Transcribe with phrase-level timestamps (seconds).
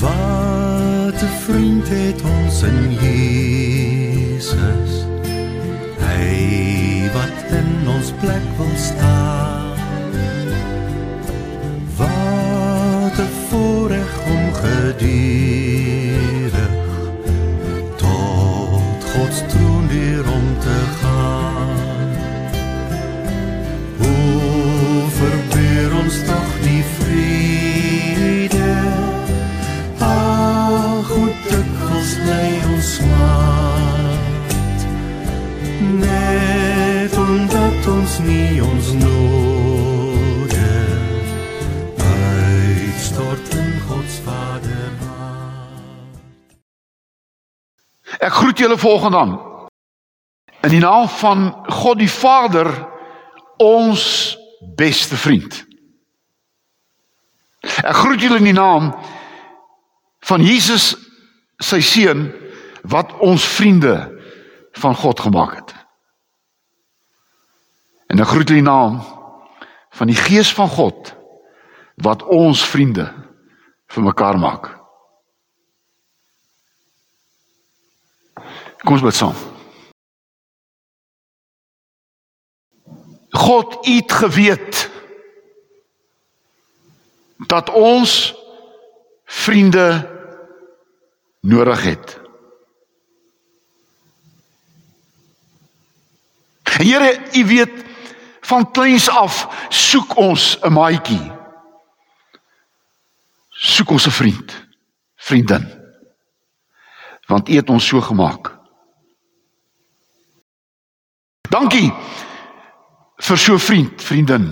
[0.00, 4.92] Wat 'n vriend het ons in Jesus.
[5.98, 9.76] Hy wat in ons plek wil staan.
[11.96, 15.55] Wat 'n voorreg om geduldig
[48.26, 49.34] Ek groet julle volgende aan.
[50.66, 52.72] In die naam van God die Vader,
[53.62, 54.34] ons
[54.74, 55.62] beste vriend.
[57.62, 58.90] Ek groet julle in die naam
[60.26, 60.94] van Jesus
[61.62, 62.26] sy seun
[62.90, 63.94] wat ons vriende
[64.80, 65.74] van God gemaak het.
[68.10, 68.98] En ek groet julle in die naam
[69.96, 71.14] van die Gees van God
[72.02, 73.06] wat ons vriende
[73.94, 74.68] vir mekaar maak.
[78.86, 79.34] Kom ons bid saam.
[83.34, 84.90] God het geweet
[87.50, 88.34] dat ons
[89.24, 89.88] vriende
[91.40, 92.14] nodig het.
[96.76, 97.84] Here, u weet
[98.40, 101.32] van kleins af soek ons 'n maatjie.
[103.48, 104.66] Soek ons 'n vriend,
[105.16, 105.66] vriendin.
[107.26, 108.55] Want u het ons so gemaak.
[111.50, 111.92] Dankie
[113.16, 114.50] vir so vriend, vriendin.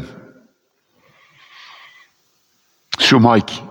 [2.98, 3.62] So maatjie.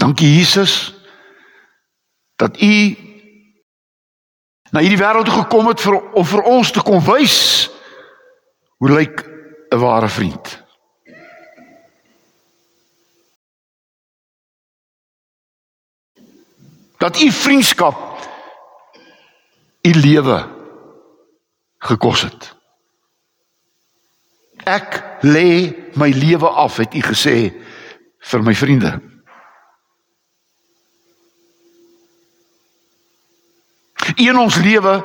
[0.00, 0.94] Dankie Jesus
[2.36, 2.96] dat u
[4.70, 7.68] na hierdie wêreld toe gekom het vir om vir ons te kom wys
[8.80, 9.20] hoe lyk
[9.70, 10.69] 'n ware vriend.
[17.00, 17.96] Dat u vriendskap
[19.82, 20.48] u lewe
[21.78, 22.50] gekos het.
[24.68, 27.36] Ek lê my lewe af het u gesê
[28.20, 28.92] vir my vriende.
[34.20, 35.00] In ons lewe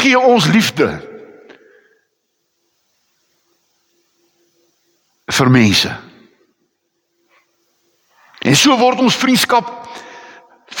[0.00, 0.88] gee ons liefde
[5.36, 5.92] vir mense.
[8.40, 9.83] En so word ons vriendskap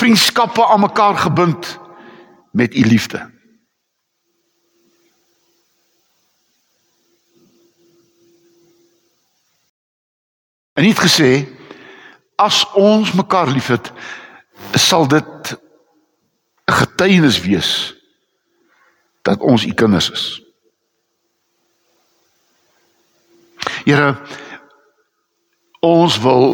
[0.04, 1.78] vriendskappe aan mekaar gebind
[2.50, 3.32] met u liefde.
[10.72, 11.48] En het gesê
[12.36, 13.92] as ons mekaar liefhet,
[14.72, 15.56] sal dit
[16.64, 17.96] 'n getuienis wees
[19.22, 20.42] dat ons u kinders is.
[23.84, 24.20] Here
[25.80, 26.44] ons wil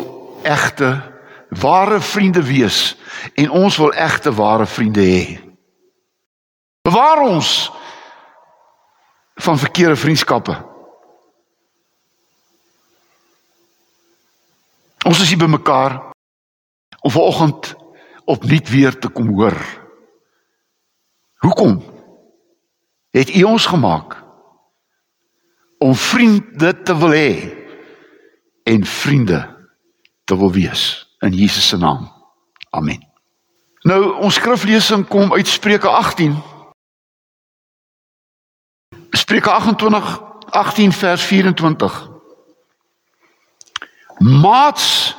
[0.42, 1.18] egte
[1.50, 2.96] ware vriende wees
[3.34, 5.40] en ons wil egte ware vriende hê.
[6.82, 7.72] Bewaar ons
[9.34, 10.54] van verkeerde vriendskappe.
[15.06, 15.98] Ons is hier bymekaar
[17.00, 17.74] om vanoggend
[18.24, 19.56] opnuut weer te kom hoor.
[21.40, 21.80] Hoekom
[23.10, 24.16] het U ons gemaak
[25.78, 27.32] om vriende te wil hê
[28.62, 29.40] en vriende
[30.24, 32.12] te wil wees in Jesus se naam.
[32.70, 33.08] Amen.
[33.80, 36.36] Nou ons skriflesing kom uit Spreuke 18.
[39.10, 40.20] Spreuke 28
[40.50, 42.08] 18 vers 24.
[44.18, 45.16] Maats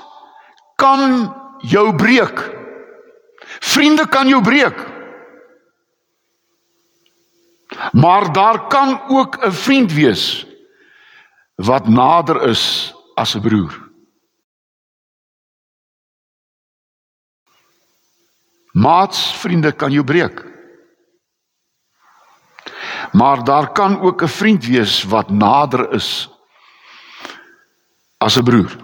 [0.76, 2.50] kan jou breek.
[3.60, 4.90] Vriende kan jou breek.
[7.92, 10.46] Maar daar kan ook 'n vriend wees
[11.56, 13.81] wat nader is as 'n broer.
[18.72, 20.46] Maats vriende kan jou breek.
[23.12, 26.30] Maar daar kan ook 'n vriend wees wat nader is
[28.18, 28.76] as 'n broer.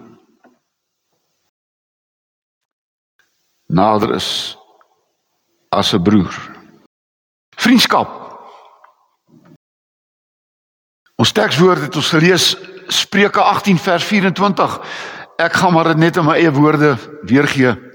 [3.65, 4.57] Nader is
[5.69, 6.55] as 'n broer.
[7.55, 8.25] Vriendskap.
[11.15, 12.57] Ons tekswoord het ons gelees
[12.87, 14.81] Spreuke 18 vers 24.
[15.37, 17.86] Ek gaan maar dit net in my eie woorde weergee.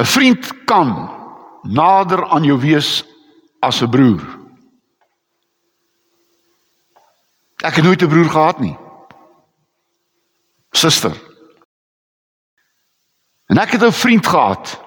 [0.00, 1.10] 'n Vriend kan
[1.62, 3.04] nader aan jou wees
[3.60, 4.22] as 'n broer.
[7.62, 8.76] Ek het nooit 'n broer gehad nie.
[10.70, 11.16] Suster.
[13.46, 14.80] En ek het 'n vriend gehad.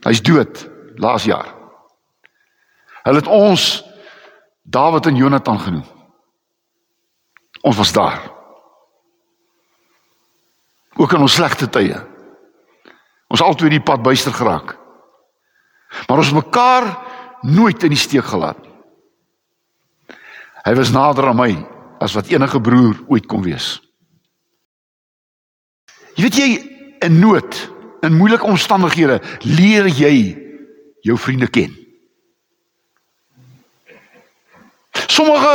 [0.00, 1.54] Hy's dood laas jaar.
[3.02, 3.84] Hulle het ons
[4.62, 5.84] Dawid en Jonathan genoem.
[7.60, 8.32] Ons was daar.
[10.96, 12.15] Ook in ons slegte tye.
[13.32, 14.76] Ons altyd die pad buister geraak.
[16.06, 16.86] Maar ons mekaar
[17.46, 18.74] nooit in die steek gelaat nie.
[20.66, 21.52] Hy was nader aan my
[22.02, 23.76] as wat enige broer ooit kon wees.
[26.16, 26.48] Jy weet jy
[27.06, 27.58] in nood,
[28.02, 30.14] in moeilike omstandighede, leer jy
[31.06, 31.74] jou vriende ken.
[35.06, 35.52] Sommige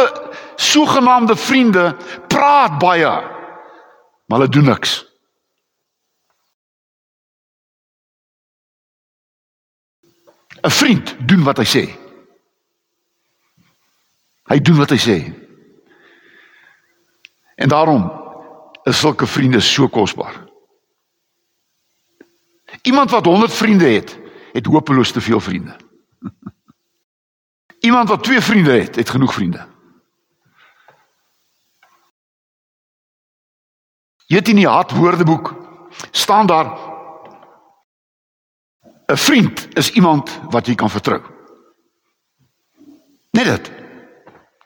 [0.56, 1.96] sogenaamde vriende
[2.30, 3.12] praat baie,
[4.26, 5.02] maar hulle doen niks.
[10.62, 11.84] ‘n Vriend doen wat hy sê.
[14.52, 15.18] Hy doen wat hy sê.
[17.56, 18.04] En daarom
[18.84, 20.50] is sulke vriende so kosbaar.
[22.82, 24.20] Iemand wat 100 vriende het,
[24.52, 25.76] het hopeloos te veel vriende.
[27.88, 29.68] Iemand wat 2 vriende het, het genoeg vriende.
[34.26, 35.56] Jy weet in die hart woordeboek
[36.12, 36.91] staan daar
[39.12, 41.22] 'n vriend is iemand wat jy kan vertrou.
[43.32, 43.72] Net dit.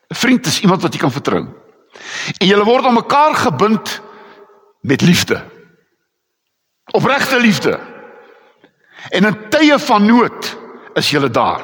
[0.08, 1.48] 'n Vriend is iemand wat jy kan vertrou.
[2.38, 4.02] En julle word aan mekaar gebind
[4.82, 5.44] met liefde.
[6.92, 7.80] Opregte liefde.
[9.10, 10.58] En in tye van nood
[10.94, 11.62] is julle daar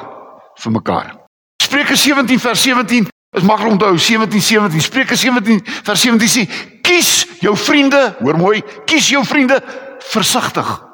[0.56, 1.16] vir mekaar.
[1.64, 6.50] Spreuke 17 vers 17 is maklik onthou 17 17 Spreuke 17 vers 17 sê
[6.82, 9.62] kies jou vriende, hoor mooi, kies jou vriende
[10.00, 10.91] versigtig.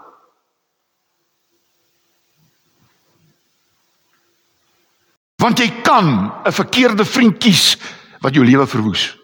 [5.38, 7.78] Want jy kan 'n verkeerde vriend kies
[8.20, 9.18] wat jou lewe verwoes.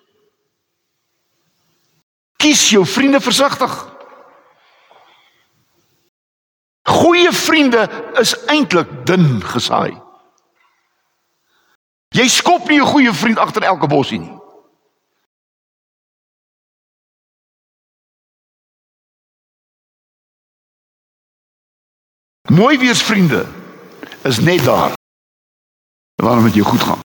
[2.37, 3.73] Kies jou vriende versigtig.
[6.83, 7.89] Goeie vriende
[8.19, 10.01] is eintlik dun gesaai.
[12.09, 14.37] Jy skop nie 'n goeie vriend agter elke bosie nie.
[22.49, 23.47] Mooi wees vriende
[24.23, 24.93] is net daar
[26.23, 27.01] waarom dit jou goed gaan.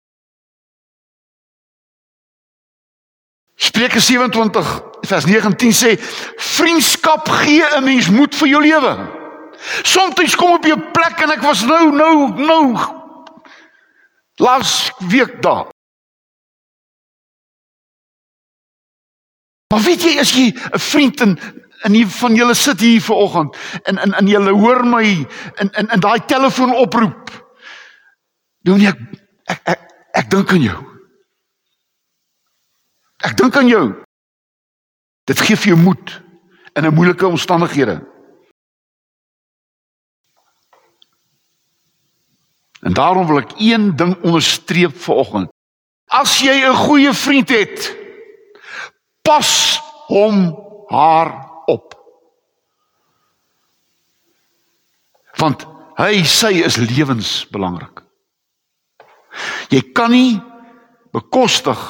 [3.54, 5.90] Spreuke 27 vers 19 sê
[6.36, 8.94] vriendskap gee 'n mens moed vir jou lewe.
[9.82, 12.76] Soms kom op 'n plek en ek was nou nou nou
[14.34, 15.66] laas week daar.
[19.72, 21.38] Maar weet jy as jy 'n vriend in
[21.82, 25.04] in die van julle sit hier vanoggend en in in julle hoor my
[25.58, 26.74] in in in daai telefoon
[28.64, 28.98] ek ek
[29.46, 29.80] ek, ek,
[30.14, 30.80] ek dink aan jou.
[33.22, 33.86] Ek dink aan jou.
[35.26, 36.22] Dit gee vir jou moed
[36.74, 38.00] in 'n moeilike omstandighede.
[42.82, 45.50] En daarom wil ek een ding onderstreep vanoggend.
[46.06, 47.96] As jy 'n goeie vriend het,
[49.22, 50.56] pas hom
[50.88, 51.30] haar
[51.66, 51.94] op.
[55.36, 55.66] Want
[55.96, 58.02] hy sy is lewensbelangrik.
[59.72, 60.36] Jy kan nie
[61.12, 61.80] bekostig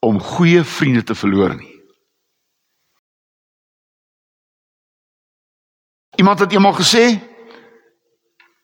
[0.00, 1.72] om goeie vriende te verloor nie.
[6.20, 7.18] Iemand het eendag gesê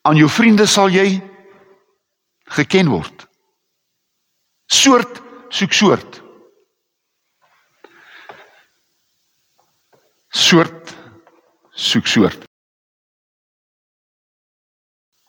[0.07, 1.19] aan jou vriende sal jy
[2.55, 3.27] geken word.
[4.71, 5.19] Soort
[5.51, 6.21] soek soort.
[10.29, 10.95] Soort
[11.75, 12.43] soek soort.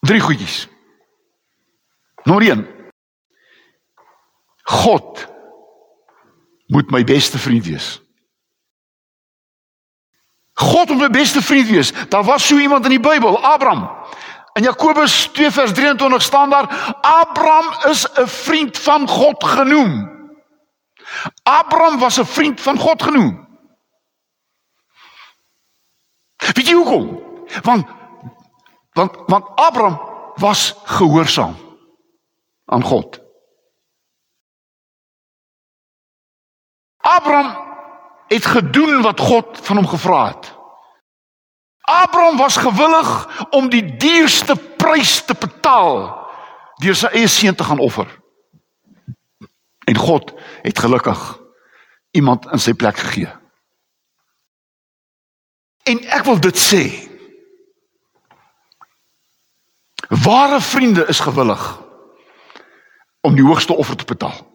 [0.06, 0.66] Drie goedjies.
[2.24, 2.77] Nommer 1.
[4.68, 5.28] God
[6.66, 8.02] moet my beste vriend wees.
[10.52, 11.92] God moet my beste vriend wees.
[12.08, 13.90] Daar was so iemand in die Bybel, Abraham.
[14.52, 20.10] In Jakobus 2 vers 23 staan daar Abraham is 'n vriend van God genoem.
[21.42, 23.48] Abraham was 'n vriend van God genoem.
[26.36, 27.22] Weet jy hoekom?
[27.62, 27.86] Want
[28.92, 30.00] want want Abraham
[30.34, 31.56] was gehoorsaam
[32.64, 33.27] aan God.
[37.18, 37.66] Abraham
[38.28, 40.54] het gedoen wat God van hom gevra het.
[41.80, 43.10] Abraham was gewillig
[43.50, 46.12] om die duurste prys te betaal
[46.82, 48.06] deur sy eie seun te gaan offer.
[49.88, 51.22] En God het gelukkig
[52.10, 53.32] iemand in sy plek gegee.
[55.88, 56.82] En ek wil dit sê.
[60.08, 61.64] Ware vriende is gewillig
[63.20, 64.47] om die hoogste offer te betaal.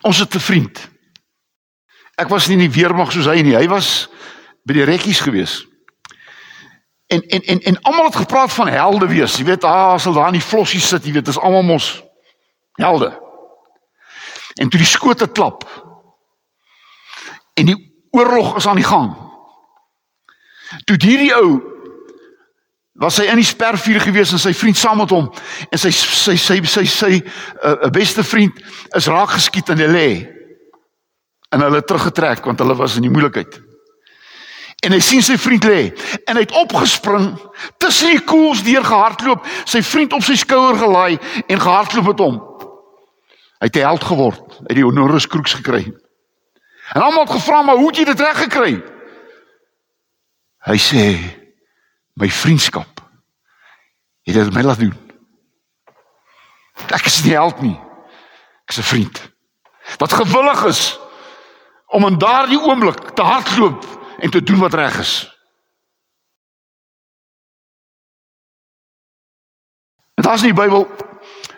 [0.00, 0.90] Ons het 'n vriend.
[2.14, 3.56] Ek was nie in die weermag soos hy nie.
[3.56, 4.08] Hy was
[4.64, 5.66] by die rekkies gewees.
[7.06, 9.36] En en en en almal het gepraat van helde wees.
[9.36, 12.02] Jy weet, ah, as hulle daar in die flossie sit, jy weet, dis almal mos
[12.72, 13.10] helde.
[14.54, 15.64] En toe die skote klap.
[17.54, 19.16] En die oorlog is aan die gang.
[20.84, 21.62] Toe hierdie ou
[23.00, 25.30] was hy in die spervuur gewees en sy vriend saam met hom
[25.70, 27.24] en sy sy sy sy sy 'n
[27.64, 28.60] uh, beste vriend
[28.96, 30.10] is raak geskiet in die lê.
[31.50, 33.56] En hulle het teruggetrek want hulle was in die moeilikheid.
[34.84, 35.80] En hy sien sy vriend lê
[36.28, 37.32] en hy het opgespring
[37.80, 42.38] tussen die koels deur gehardloop, sy vriend op sy skouer gelaai en gehardloop met hom.
[43.60, 45.88] Hy het 'n held geword, uit die honoris kroeks gekry.
[46.94, 48.82] En almal het gevra maar hoe het jy dit reg gekry?
[50.68, 51.04] Hy sê
[52.20, 53.00] my vriendskap
[54.28, 54.96] het dit my laat doen.
[56.92, 57.76] Ek is nie held nie.
[58.64, 59.30] Ek is 'n vriend
[59.98, 60.98] wat gewillig is
[61.86, 63.86] om in daardie oomblik te hardloop
[64.18, 65.14] en te doen wat reg is.
[70.14, 70.86] Daar's in die Bybel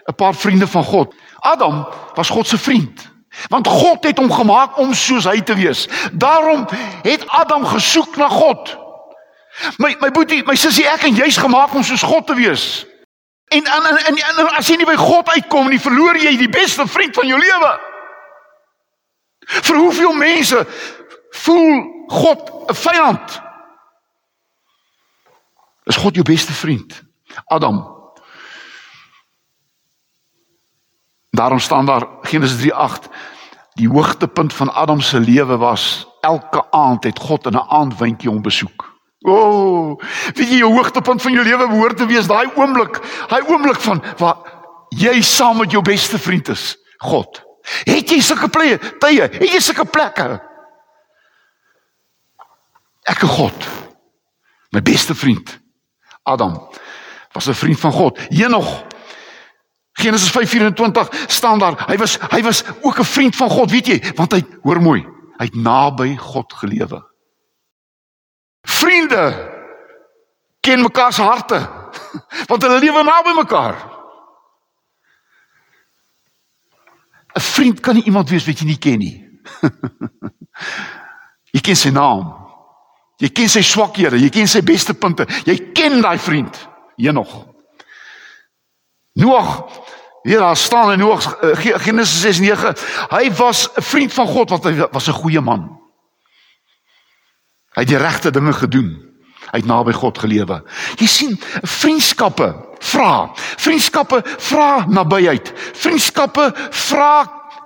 [0.07, 1.15] 'n paar vriende van God.
[1.39, 3.11] Adam was God se vriend.
[3.49, 5.89] Want God het hom gemaak om soos hy te wees.
[6.13, 6.67] Daarom
[7.03, 8.82] het Adam gesoek na God.
[9.79, 12.87] My my boetie, my sussie, ek en jy's gemaak om soos God te wees.
[13.53, 16.49] En en en, en, en as jy nie by God uitkom nie, verloor jy die
[16.49, 17.73] beste vriend van jou lewe.
[19.69, 20.67] Vir hoeveel mense
[21.45, 23.41] voel God 'n vyand?
[25.85, 27.03] Is God jou beste vriend?
[27.47, 28.01] Adam.
[31.31, 33.09] Daarom staan daar Genesis 3:8
[33.75, 38.43] die hoogtepunt van Adam se lewe was elke aand het God in 'n aandwindjie hom
[38.43, 38.92] besoek.
[39.23, 40.03] O, oh,
[40.35, 42.99] weet jy jou hoogtepunt van jou lewe behoort te wees daai oomblik,
[43.31, 44.37] daai oomblik van waar
[44.91, 47.43] jy saam met jou beste vriend is, God.
[47.87, 50.41] Het jy sulke plekke, tye, het jy sulke plekke?
[53.07, 53.69] Ek en God.
[54.73, 55.59] My beste vriend
[56.23, 56.69] Adam
[57.33, 58.19] was 'n vriend van God.
[58.29, 58.85] Henog
[59.93, 61.85] Genesis 5:24 staan daar.
[61.87, 65.07] Hy was hy was ook 'n vriend van God, weet jy, want hy hoor mooi,
[65.37, 67.12] hy het naby God gelewe.
[68.83, 69.25] Vriende
[70.61, 71.61] ken mekaar se harte
[72.51, 73.77] want hulle lewe naby mekaar.
[77.33, 79.17] 'n Vriend kan nie iemand wees wat jy nie ken nie.
[81.55, 82.29] jy ken sy naam.
[83.23, 85.25] Jy ken sy swakhede, jy ken sy beste punte.
[85.49, 86.59] Jy ken daai vriend.
[87.01, 87.33] Henog.
[89.17, 89.49] Noag
[90.23, 91.39] Hier daar staan in Noag
[91.83, 92.79] Genesis 6:9.
[93.11, 95.82] Hy was 'n vriend van God want hy was 'n goeie man.
[97.73, 98.91] Hy het die regte dinge gedoen.
[99.53, 100.61] Hy het naby God gelewe.
[101.01, 102.51] Jy sien, vriendskappe
[102.83, 103.33] vra.
[103.37, 105.53] Vriendskappe vra nabyheid.
[105.81, 106.51] Vriendskappe
[106.89, 107.15] vra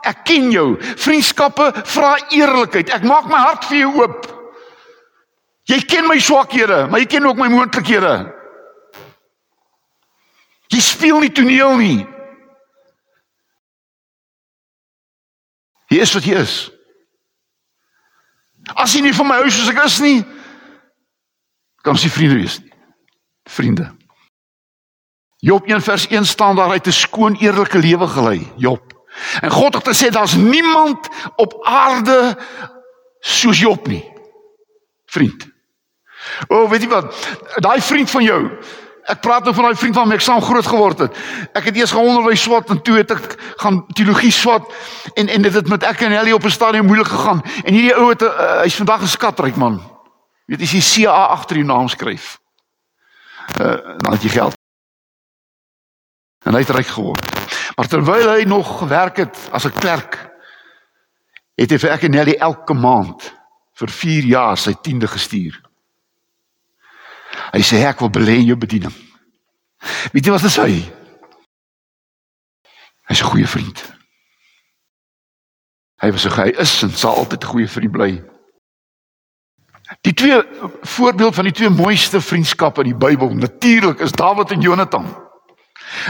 [0.06, 0.68] ek ken jou.
[0.80, 2.90] Vriendskappe vra eerlikheid.
[2.94, 4.26] Ek maak my hart vir jou oop.
[5.66, 8.14] Jy ken my swakhede, maar jy ken ook my moontlikhede.
[10.70, 11.98] Jy speel nie toneel nie.
[15.90, 16.56] Hier is wat jy is.
[18.74, 20.24] As jy nie van my hou soos ek is nie,
[21.84, 22.72] kan ons nie vriende wees nie.
[23.46, 23.90] Vriende.
[25.46, 28.82] Job 1 vers 1 staan daar hy het 'n skoon eerlike lewe gelei, Job.
[29.40, 32.36] En God het gesê daar's niemand op aarde
[33.20, 34.04] soos Job nie.
[35.06, 35.46] Vriend.
[36.48, 37.14] O, oh, weet jy wat?
[37.62, 38.40] Daai vriend van jou,
[39.06, 41.18] Ek praat nou van daai vriend my ek saam groot geword het.
[41.54, 44.66] Ek het eers geonderwys swat en toe het ek gaan teologie swat
[45.14, 47.42] en en dit het met ek en Ellie op 'n stadium moeilik gegaan.
[47.64, 49.78] En hierdie ou het uh, hy's vandag 'n skatryk man.
[50.46, 52.38] Weet jy, as jy CA agter die naam skryf.
[53.60, 54.54] Uh dan het jy geld.
[56.44, 57.22] En hy het ryk geword.
[57.76, 60.30] Maar terwyl hy nog gewerk het as 'n klerk,
[61.54, 63.34] het hy vir ek en Ellie elke maand
[63.74, 65.65] vir 4 jaar sy tiende gestuur.
[67.52, 68.94] Hy sê ek wil belê in jou bediening.
[70.12, 70.66] Weet jy wat hy sê?
[73.06, 73.96] Hy's 'n goeie vriend.
[76.02, 78.22] Hy was so hy is en sal altyd goeie vriend bly.
[80.02, 80.42] Die twee
[80.82, 85.06] voorbeeld van die twee mooiste vriendskappe in die Bybel natuurlik is Dawid en Jonatan.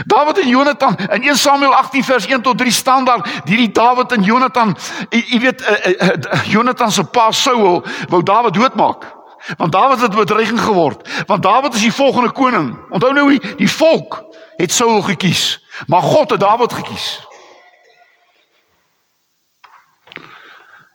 [0.05, 4.11] Dawid en Jonatan in 1 Samuel 18 vers 1 tot 3 staan daar hierdie Dawid
[4.11, 4.75] en Jonatan
[5.09, 9.16] jy weet uh, uh, uh, Jonatan se pa Saul wou Dawid doodmaak.
[9.57, 11.25] Want Dawid het bedreiging geword.
[11.25, 12.89] Want Dawid is die volgende koning.
[12.89, 14.25] Onthou nou, die volk
[14.55, 17.27] het Saul gekies, maar God het Dawid gekies.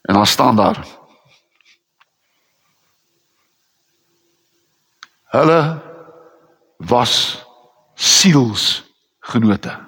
[0.03, 0.87] En dan staan daar.
[5.25, 5.81] Hulle
[6.77, 7.45] was
[7.95, 9.79] sielsgenote.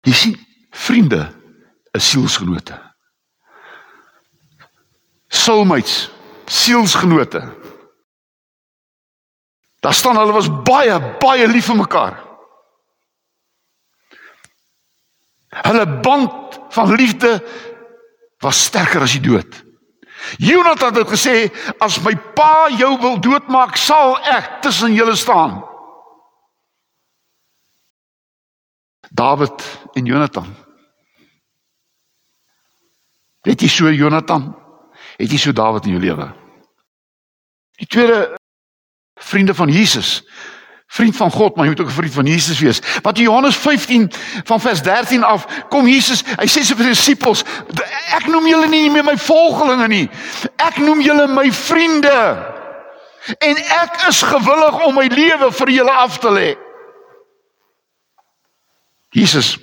[0.00, 0.36] Jy sien,
[0.70, 1.22] vriende
[1.90, 2.76] is sielsgenote.
[5.28, 6.10] Soulmates,
[6.48, 7.42] sielsgenote.
[9.80, 12.18] Daar staan hulle was baie baie lief vir mekaar.
[15.48, 17.38] Hulle band van liefde
[18.42, 19.64] was sterker as die dood.
[20.36, 21.36] Jonathan het gesê
[21.80, 25.60] as my pa jou wil doodmaak, sal ek tussen julle staan.
[29.08, 29.62] David
[29.94, 30.48] en Jonathan.
[33.46, 34.50] Het jy so Jonathan?
[35.18, 36.28] Het jy so David in jou lewe?
[37.82, 38.38] Die tweede
[39.18, 40.22] vriende van Jesus.
[40.86, 42.80] Vriend van God, maar jy moet ook 'n vriend van Jesus wees.
[43.02, 44.12] Wat Johannes 15
[44.44, 47.44] van vers 13 af kom Jesus, hy sê sy disippels,
[48.14, 50.10] ek noem julle nie meer my volgelinge nie.
[50.56, 52.54] Ek noem julle my vriende.
[53.38, 56.56] En ek is gewillig om my lewe vir julle af te lê.
[59.10, 59.58] Jesus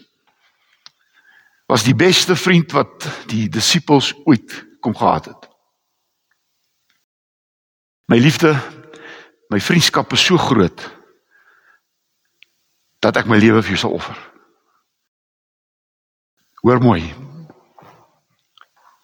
[1.65, 5.49] was die beste vriend wat die disippels ooit kom gehad het.
[8.05, 8.53] My liefde,
[9.49, 10.83] my vriendskap is so groot
[13.01, 14.17] dat ek my lewe vir jou sal offer.
[16.61, 17.01] Hoor mooi.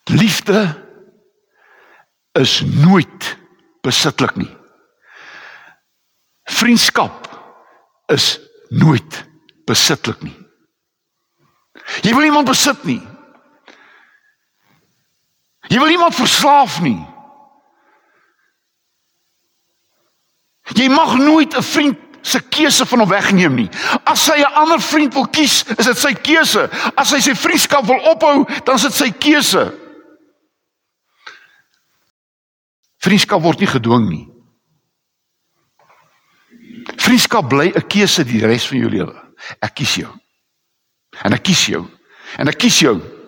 [0.09, 0.61] Liefde
[2.37, 3.27] is nooit
[3.85, 4.49] besitlik nie.
[6.49, 7.29] Vriendskap
[8.13, 8.37] is
[8.69, 9.21] nooit
[9.69, 10.37] besitlik nie.
[12.01, 13.01] Jy wil iemand besit nie.
[15.71, 16.99] Jy wil iemand verslaaf nie.
[20.75, 23.69] Jy mag nooit 'n vriend se keuse van hom wegneem nie.
[24.03, 26.69] As hy 'n ander vriend wil kies, is dit sy keuse.
[26.95, 29.73] As hy sy vriendskap wil ophou, dan is dit sy keuse.
[32.97, 34.27] Vriendskap word nie gedwing nie.
[36.95, 39.33] Vriendskap bly 'n keuse die res van jou lewe.
[39.61, 40.19] Ek kies jou.
[41.23, 41.87] En ek kies jou.
[42.37, 43.20] En ek kies jou.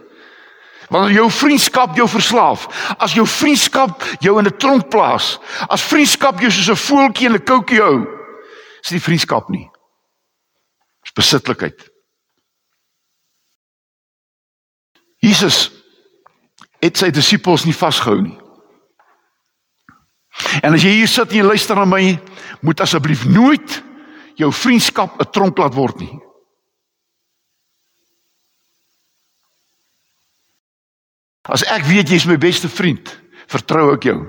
[0.94, 2.68] Wanneer jou vriendskap jou verslaaf,
[3.02, 7.34] as jou vriendskap jou in 'n tronk plaas, as vriendskap jou soos 'n voeltjie in
[7.34, 8.06] 'n koukie hou,
[8.84, 9.70] is dit vriendskap nie.
[11.02, 11.90] Dis besitlikheid.
[15.18, 15.72] Jesus
[16.80, 18.40] het sy disippels nie vasgehou nie.
[20.62, 22.20] En as jy hier sit en jy luister na my,
[22.62, 23.84] moet asseblief nooit
[24.36, 26.20] jou vriendskap 'n tronk laat word nie.
[31.52, 33.10] As ek weet jy's my beste vriend,
[33.52, 34.20] vertrou ek jou.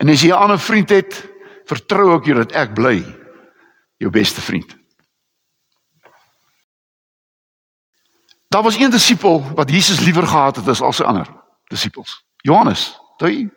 [0.00, 1.28] En as jy 'n ander vriend het,
[1.66, 3.04] vertrou ek jou dat ek bly
[3.98, 4.76] jou beste vriend.
[8.48, 11.28] Daar was een disipel wat Jesus liewer gehad het as al sy ander
[11.68, 12.24] disipels.
[12.36, 13.50] Johannes, toe.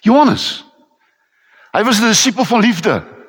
[0.00, 0.64] Johannes.
[1.72, 3.19] Hy was 'n disipel van liefde.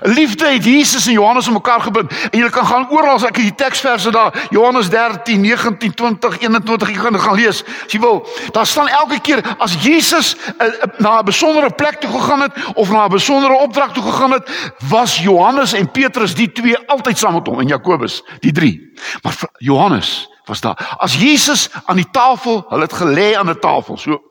[0.00, 2.12] Liefde het Jesus en Johannes aan mekaar gebind.
[2.30, 6.92] En jy kan gaan oral as ek die teksverse daar Johannes 13, 19, 20, 21
[6.94, 7.62] jy gaan gaan lees.
[7.64, 8.22] As jy wil,
[8.54, 12.90] daar staan elke keer as Jesus uh, na 'n besondere plek toe gegaan het of
[12.90, 17.34] na 'n besondere opdrag toe gegaan het, was Johannes en Petrus die twee altyd saam
[17.34, 18.92] met hom en Jakobus, die drie.
[19.22, 20.96] Maar Johannes was daar.
[20.98, 24.22] As Jesus aan die tafel, hulle het gelê aan 'n tafel, so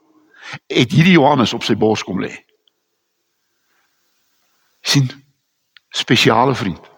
[0.68, 2.44] het hierdie Johannes op sy bors kom lê.
[4.84, 5.23] sien
[5.96, 6.92] spesiale vriend.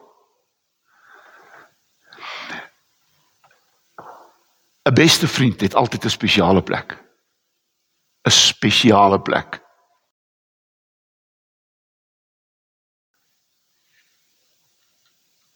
[4.89, 7.03] 'n Beste vriend het altyd 'n spesiale plek.
[8.27, 9.63] 'n Spesiale plek.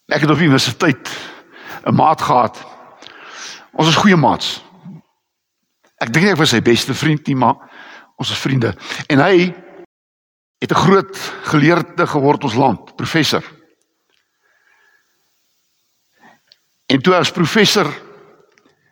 [0.06, 1.10] Ek het op universiteit
[1.84, 2.66] 'n maat gehad.
[3.72, 4.64] Ons is goeie maats.
[5.96, 7.56] Ek dink ek was sy beste vriend nie, maar
[8.16, 8.76] ons is vriende.
[9.08, 9.54] En hy
[10.60, 13.44] het 'n groot geleerde geword ons land, professor.
[16.86, 18.02] En toe as professor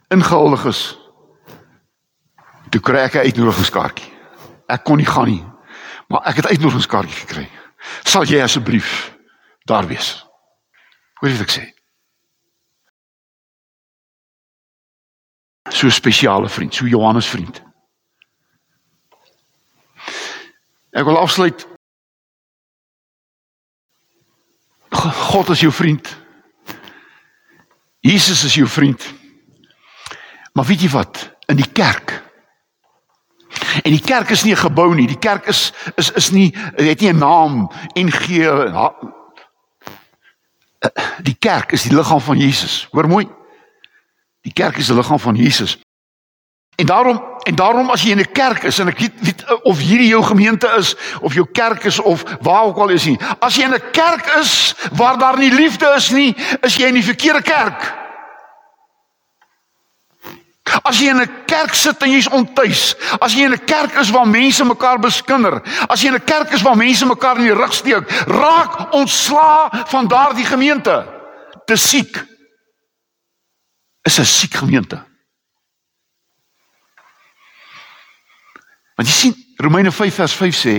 [0.08, 0.98] ingehuldig is,
[2.70, 4.14] toe kry ek 'n uitnodigingskaartjie.
[4.68, 5.46] Ek kon nie gaan nie,
[6.08, 7.50] maar ek het 'n uitnodigingskaartjie gekry.
[8.04, 9.16] Sal jy asseblief
[9.66, 10.26] daar wees?
[11.20, 11.66] Hoor wat ek sê?
[15.70, 17.67] So 'n spesiale vriend, so Johannes vriend.
[20.92, 21.68] Ek wil afsluit.
[25.30, 26.18] God is jou vriend.
[28.00, 29.04] Jesus is jou vriend.
[30.54, 31.36] Maar weet jy wat?
[31.46, 32.24] In die kerk.
[33.84, 35.08] En die kerk is nie 'n gebou nie.
[35.08, 38.48] Die kerk is is is nie het nie 'n naam NG
[41.22, 42.88] Die kerk is die liggaam van Jesus.
[42.92, 43.28] Hoor mooi.
[44.42, 45.78] Die kerk is die liggaam van Jesus.
[46.78, 49.80] En daarom en daarom as jy in 'n kerk is en ek weet, weet of
[49.80, 53.20] hierdie jou gemeente is of jou kerk is of waar ook al is nie.
[53.40, 56.94] As jy in 'n kerk is waar daar nie liefde is nie, is jy in
[56.94, 57.94] die verkeerde kerk.
[60.84, 64.10] As jy in 'n kerk sit en jy's ontuis, as jy in 'n kerk is
[64.10, 67.54] waar mense mekaar beskinder, as jy in 'n kerk is waar mense mekaar in die
[67.54, 71.08] rug steek, raak ontslaa van daardie gemeente.
[71.66, 72.26] Dis siek.
[74.04, 75.07] Is 'n siek gemeente.
[78.98, 80.76] Want jy sien Romeine 5 vers 5 sê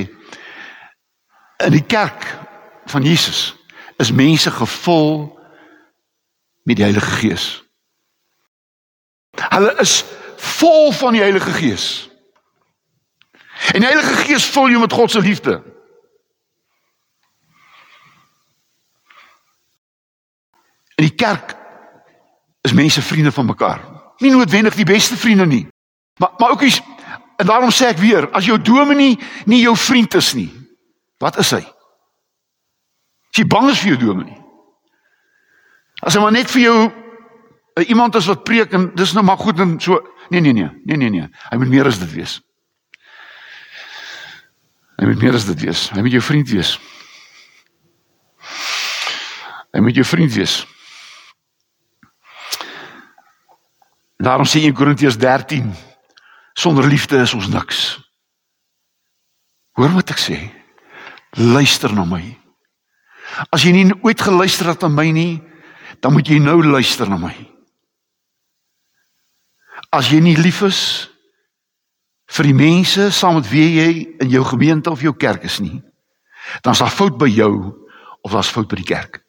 [1.67, 2.27] in die kerk
[2.91, 3.55] van Jesus
[3.99, 5.39] is mense gevul
[6.67, 7.47] met die Heilige Gees.
[9.39, 10.05] Hulle is
[10.37, 11.87] vol van die Heilige Gees.
[13.75, 15.63] En die Heilige Gees vul jou met God se liefde.
[20.99, 21.55] In die kerk
[22.67, 23.83] is mense vriende van mekaar.
[24.19, 25.67] Nie noodwendig die beste vriende nie.
[26.19, 26.81] Maar maar ook is
[27.39, 30.49] en daarom sê ek weer, as jou dominee nie jou vriend is nie,
[31.23, 31.63] wat is hy?
[33.29, 34.39] As jy bang is vir jou dominee.
[36.03, 39.39] As hy maar net vir jou uh, iemand is wat preek en dis nou maar
[39.39, 39.99] goed en so
[40.31, 42.39] nee nee nee nee nee nee hy moet meer as dit wees.
[44.99, 45.87] Hy moet meer as dit wees.
[45.95, 46.75] Hy moet jou vriend wees.
[49.71, 50.57] Hy moet jou vriend wees.
[54.19, 55.71] Daarom sê in Korintiërs 13
[56.59, 57.99] sonder liefde is ons niks.
[59.79, 60.39] Hoor wat ek sê.
[61.39, 62.25] Luister na my.
[63.55, 65.39] As jy nie ooit geluister het na my nie,
[66.03, 67.35] dan moet jy nou luister na my.
[69.95, 70.81] As jy nie lief is
[72.35, 73.91] vir die mense saam met wie jy
[74.25, 75.79] in jou gemeente of jou kerk is nie,
[76.65, 77.53] dan is daar fout by jou
[78.27, 79.23] of daar's fout by die kerk.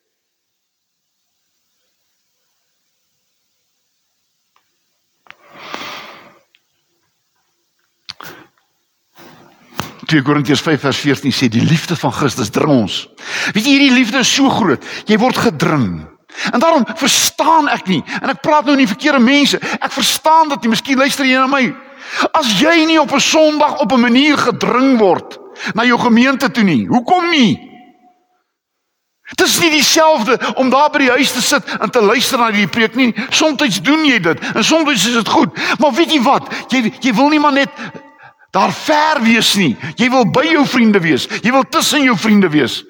[10.10, 13.04] Twee Korintiërs 5 vers 14 sê die liefde van Christus dring ons.
[13.54, 16.02] Weet jy hierdie liefde is so groot, jy word gedring.
[16.50, 19.60] En daarom verstaan ek nie en ek praat nou nie verkeerde mense.
[19.78, 21.62] Ek verstaan dat jy miskien luister jy na my.
[22.34, 25.38] As jy nie op 'n Sondag op 'n manier gedring word
[25.76, 26.88] na jou gemeente toe nie.
[26.88, 27.70] Hoekom nie?
[29.36, 32.52] Dit is nie dieselfde om daar by die huis te sit en te luister na
[32.52, 33.14] die preek nie.
[33.30, 35.50] Soms doen jy dit en soms is dit goed.
[35.78, 36.50] Maar weet jy wat?
[36.70, 37.70] Jy jy wil nie maar net
[38.52, 39.76] daar ver wees nie.
[39.96, 41.28] Jy wil by jou vriende wees.
[41.44, 42.82] Jy wil tussen jou vriende wees.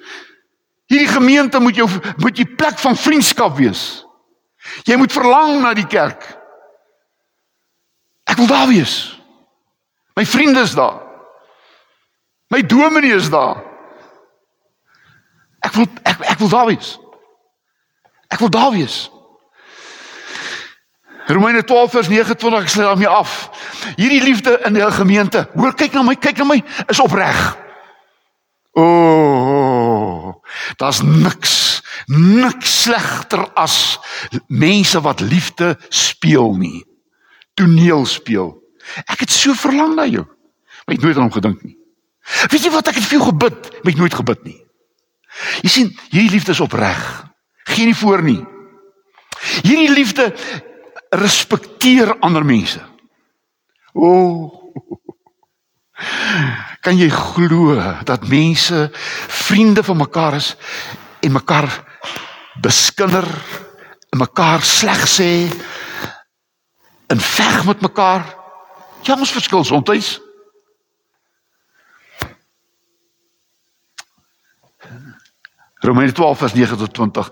[0.90, 4.04] Hierdie gemeente moet jou moet die plek van vriendskap wees.
[4.88, 6.24] Jy moet verlang na die kerk.
[8.30, 8.96] Ek wil daar wees.
[10.18, 11.00] My vriende is daar.
[12.50, 13.62] My dominee is daar.
[15.60, 16.96] Ek wil ek ek wil daar wees.
[18.30, 19.10] Ek wil daar wees.
[21.30, 23.50] Romeine 12 vers 29 ek sluit daarmee af.
[23.96, 25.48] Hierdie liefde in die gemeente.
[25.54, 27.40] Hoor kyk na my, kyk na my, is opreg.
[28.78, 30.34] O, oh,
[30.78, 33.98] daar's niks, niks slegter as
[34.46, 36.84] mense wat liefde speel nie.
[37.58, 38.54] Toneel speel.
[39.06, 40.24] Ek het so verlang na jou.
[40.86, 41.76] Maar ek het nooit aan hom gedink nie.
[42.50, 44.58] Weet jy wat ek het vir jou gebid, maar ek nooit gebid nie.
[45.64, 47.02] Jy sien, hierdie liefde is opreg.
[47.70, 48.40] Geen nie voor nie.
[49.62, 50.30] Hierdie liefde
[51.10, 52.80] respekteer ander mense.
[53.92, 54.60] O, oh,
[56.80, 57.76] Kan jy glo
[58.08, 58.88] dat mense
[59.28, 60.56] vriende van mekaar is
[61.20, 61.68] en mekaar
[62.60, 63.26] beskinder
[64.10, 65.32] en mekaar sleg sê
[67.06, 68.24] en veg met mekaar?
[69.04, 70.20] Ja, ons verskil soms.
[75.80, 77.30] Romeine 12 vers 9 tot 20.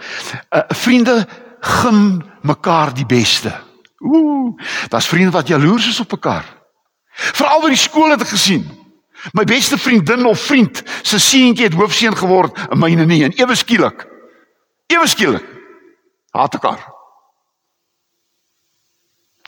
[0.49, 1.17] Uh, vriende
[1.61, 3.53] gun mekaar die beste.
[3.99, 6.47] Ooh, daar's vriende wat jaloers is op mekaar.
[7.11, 8.67] Veral by die skool het ek gesien.
[9.35, 13.57] My beste vriendin of vriend se seentjie het hoofseun geword en myne nie en ewe
[13.59, 14.07] skielik.
[14.87, 15.45] Ewe skielik.
[16.31, 16.85] Haat ek haar.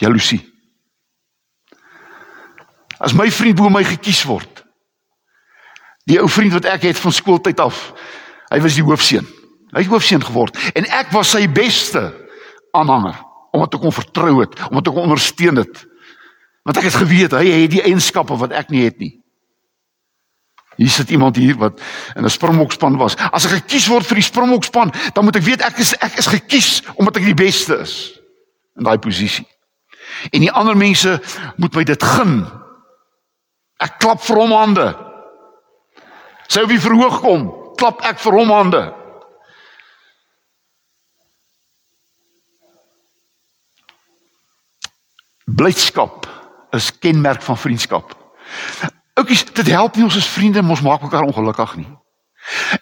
[0.02, 0.42] Jaloesie.
[2.98, 4.64] As my vriend bo my gekies word.
[6.10, 7.92] Die ou vriend wat ek het van skooltyd af.
[8.50, 9.28] Hy was die hoofseun.
[9.70, 12.08] Hy het hoofseun geword en ek was sy beste
[12.74, 15.86] aanhanger omdat ek hom vertrou het, omdat ek hom ondersteun het.
[16.66, 19.14] Want ek het geweet hy het die eienskappe wat ek nie het nie.
[20.80, 21.80] Hier sit iemand hier wat
[22.16, 23.16] in 'n Springbokspan was.
[23.32, 26.26] As ek gekies word vir die Springbokspan, dan moet ek weet ek is ek is
[26.26, 28.20] gekies omdat ek die beste is
[28.76, 29.46] in daai posisie.
[30.32, 31.20] En die ander mense
[31.56, 32.46] moet my dit gun.
[33.80, 34.96] Ek klap vir hom hande.
[36.48, 38.94] Sou wie verhoog kom, klap ek vir hom hande.
[45.56, 46.28] Blydskap
[46.76, 48.12] is kenmerk van vriendskap.
[49.18, 51.88] Oukies, dit help nie ons as vriende mos maak mekaar ongelukkig nie.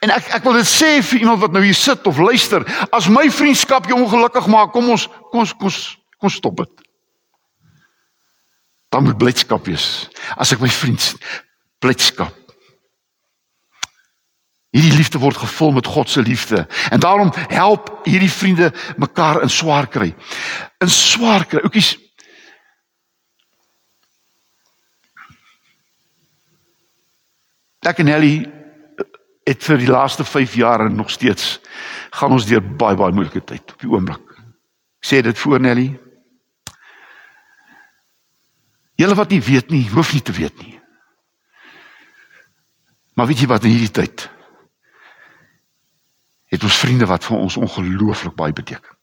[0.05, 2.63] En ek ek wil dit sê vir iemand wat nou hier sit of luister,
[2.95, 5.81] as my vriendskap jou ongelukkig maak, kom ons kom ons kom ons,
[6.19, 6.89] kom ons stop dit.
[8.89, 10.09] dan moet blydskap wees.
[10.37, 11.13] As ek my vriend
[11.83, 12.35] blydskap.
[14.73, 16.67] Hierdie liefde word gevul met God se liefde.
[16.93, 20.13] En daarom help hierdie vriende mekaar in swaar kry.
[20.85, 21.63] In swaar kry.
[21.65, 21.97] Oukies.
[27.87, 28.47] Ek en Ellie
[29.49, 31.61] het vir die laaste 5 jaar en nog steeds
[32.11, 34.25] gaan ons deur baie baie moeilike tyd op die oomblik.
[34.99, 35.89] Ek sê dit voor Nelly.
[38.99, 40.75] Julle wat nie weet nie, hoef nie te weet nie.
[43.15, 44.27] Maar weet jy wat in hierdie tyd?
[46.51, 48.95] Het ons vriende wat vir ons ongelooflik baie beteken.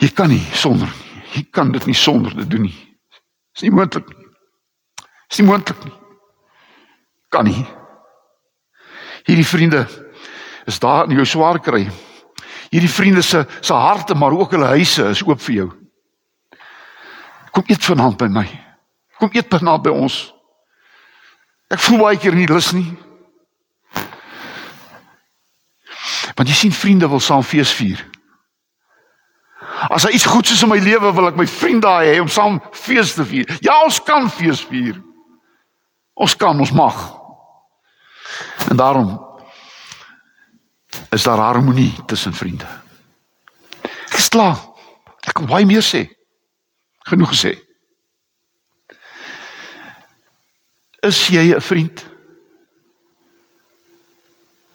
[0.00, 1.09] Jy kan nie sonder nie.
[1.34, 2.76] Jy kan dit nie sonder te doen nie.
[3.54, 4.28] Dis nie moontlik nie.
[5.30, 5.96] Dis nie moontlik nie.
[7.30, 7.66] Kan nie.
[9.28, 9.84] Hierdie vriende
[10.66, 11.84] is daar in jou swaar kry.
[12.70, 15.68] Hierdie vriende se se harte maar ook hulle huise is oop vir jou.
[17.50, 18.46] Kom eet vanaand by my.
[19.18, 20.18] Kom eet vanaand by ons.
[21.70, 22.88] Ek voel baie keer nie lus nie.
[26.34, 28.09] Want jy sien vriende wil saam fees vier.
[29.88, 32.28] As daar iets goeds is in my lewe, wil ek my vriende daai hê om
[32.28, 33.48] saam fees te vier.
[33.64, 34.98] Ja, ons kan fees vier.
[36.20, 36.98] Ons kan, ons mag.
[38.68, 39.14] En daarom
[41.10, 42.68] is daar harmonie tussen vriende.
[43.80, 44.60] Ek klaar.
[45.24, 46.04] Ek kan baie meer sê.
[47.08, 47.54] Genoeg gesê.
[51.00, 52.04] Is jy 'n vriend?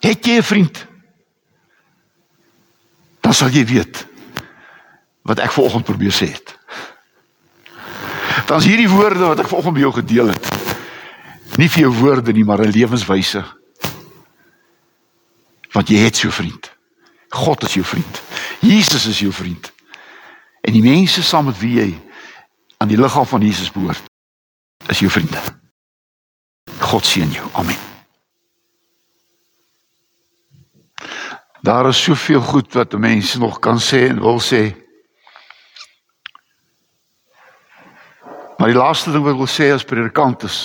[0.02, 0.88] Het jy 'n vriend?
[3.22, 4.15] Dan sal jy weet
[5.26, 6.54] wat ek vanoggend probeer sê het.
[8.46, 10.50] Dan is hierdie woorde wat ek vanoggend met jou gedeel het.
[11.58, 13.42] Nie vir jou woorde nie, maar 'n lewenswyse.
[15.72, 16.72] Want jy het 'n vriend.
[17.30, 18.22] God is jou vriend.
[18.60, 19.72] Jesus is jou vriend.
[20.62, 22.00] En die mense saam met wie jy
[22.78, 24.04] aan die liggaam van Jesus behoort,
[24.88, 25.42] is jou vriende.
[26.80, 27.48] God seën jou.
[27.54, 27.78] Amen.
[31.62, 34.85] Daar is soveel goed wat mense nog kan sê en wil sê.
[38.66, 40.56] Maar die laaste ding wat ek wil sê as predikant is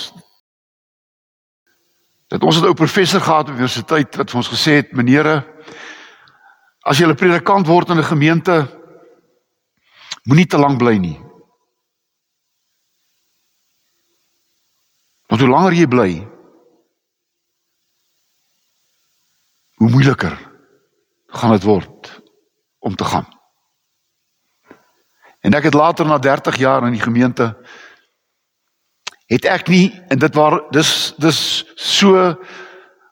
[2.33, 5.45] dat ons 'n ou professor gehad op universiteit wat vir ons gesê het, menere,
[6.81, 8.55] as jy 'n predikant word in 'n gemeente,
[10.25, 11.21] moenie te lank bly nie.
[15.29, 16.27] Want hoe langer jy bly,
[19.77, 20.33] hoe moeiliker
[21.27, 22.21] gaan dit word
[22.79, 23.29] om te gaan.
[25.41, 27.57] En ek het later na 30 jaar in die gemeente
[29.31, 31.39] het ek nie en dit waar dis dis
[31.79, 32.19] so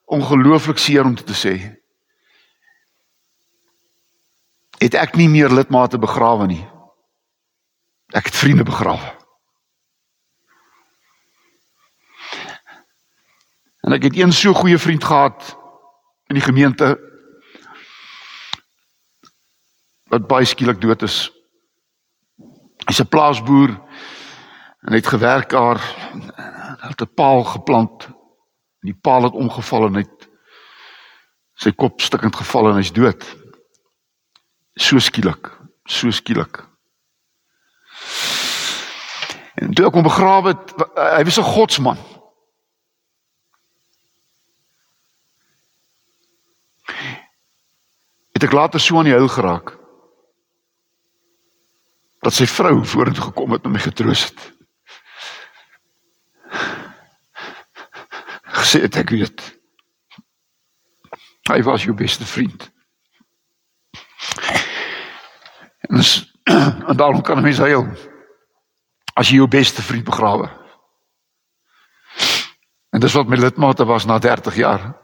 [0.09, 1.53] ongelooflik seer om te sê.
[4.79, 6.63] Het ek nie meer lidmate begrawe nie.
[8.11, 9.15] Ek het vriende begrawe.
[13.87, 15.53] En ek het een so goeie vriend gehad
[16.27, 16.97] in die gemeente
[20.09, 21.29] wat baie skielik dood is.
[22.89, 23.77] Hy's 'n plaasboer
[24.81, 25.79] en hy het gewerk daar.
[26.79, 28.09] Hy het 'n paal geplant.
[28.81, 30.29] Die paal het omgeval en hy het
[31.53, 33.23] sy kop stukkend geval en hy's dood.
[34.79, 35.51] So skielik,
[35.85, 36.63] so skielik.
[39.55, 41.97] En toe ek hom begrawe het, hy was 'n godsman.
[48.31, 49.75] Het ek later so aan die huil geraak
[52.21, 54.58] dat sy vrou vorentoe gekom het en my getroos het.
[58.59, 59.41] Gesê het ek weet.
[61.49, 62.67] Hy was jou beste vriend.
[65.87, 66.33] En, is,
[66.89, 67.87] en daarom kan 'n mens huil
[69.13, 70.49] as jy jou beste vriend begrawe.
[72.89, 74.95] En dis wat my lidmate was na 30 jaar.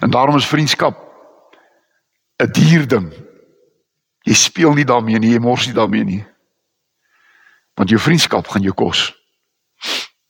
[0.00, 1.00] En daarom is vriendskap
[2.36, 3.12] 'n dier ding.
[4.20, 6.33] Jy speel nie daarmee nie, jy mors nie daarmee nie.
[7.74, 9.08] Want jou vriendskap gaan jou kos.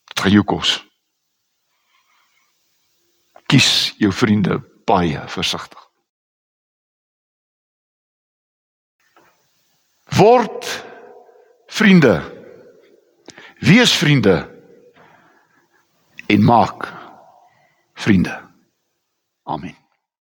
[0.09, 0.79] Dit gaan jou kos.
[3.47, 5.81] Kies jou vriende baie versigtig.
[10.17, 10.69] Word
[11.67, 12.17] vriende.
[13.65, 14.37] Wees vriende
[16.27, 16.93] en maak
[17.95, 18.41] vriende.
[19.43, 19.84] Amen.